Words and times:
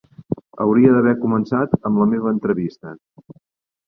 Hauria 0.63 0.93
d'haver 0.95 1.11
començat 1.25 1.75
amb 1.89 2.01
la 2.03 2.07
meva 2.13 2.31
entrevista. 2.37 2.95